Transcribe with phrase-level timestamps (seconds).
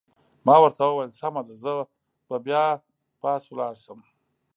[0.45, 1.73] ما ورته وویل: سمه ده، زه
[2.27, 2.63] به بیا
[3.21, 3.99] پاس ولاړ شم.